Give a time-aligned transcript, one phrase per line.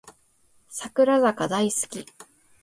[0.71, 2.07] 櫻坂大好き